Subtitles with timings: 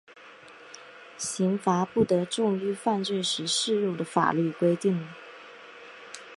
[1.15, 5.07] 刑罚不得重于犯罪时适用的法律规定。